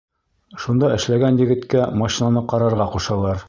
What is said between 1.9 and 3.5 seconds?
машинаны ҡарарға ҡушалар.